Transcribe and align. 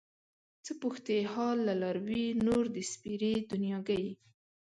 څه 0.65 0.71
پوښتې 0.81 1.17
حال 1.33 1.57
له 1.67 1.73
لاروي 1.83 2.25
نور 2.47 2.63
د 2.75 2.77
سپېرې 2.91 3.33
دنياګۍ 3.51 4.05